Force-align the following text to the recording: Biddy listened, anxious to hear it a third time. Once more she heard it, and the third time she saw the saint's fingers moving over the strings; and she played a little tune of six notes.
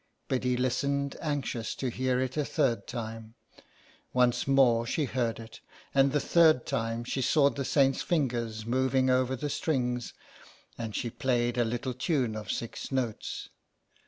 Biddy 0.27 0.57
listened, 0.57 1.15
anxious 1.21 1.75
to 1.75 1.89
hear 1.89 2.19
it 2.19 2.35
a 2.35 2.43
third 2.43 2.87
time. 2.87 3.35
Once 4.13 4.47
more 4.47 4.83
she 4.83 5.05
heard 5.05 5.39
it, 5.39 5.59
and 5.93 6.11
the 6.11 6.19
third 6.19 6.65
time 6.65 7.03
she 7.03 7.21
saw 7.21 7.51
the 7.51 7.63
saint's 7.63 8.01
fingers 8.01 8.65
moving 8.65 9.11
over 9.11 9.35
the 9.35 9.47
strings; 9.47 10.15
and 10.75 10.95
she 10.95 11.11
played 11.11 11.55
a 11.55 11.63
little 11.63 11.93
tune 11.93 12.35
of 12.35 12.49
six 12.51 12.91
notes. 12.91 13.49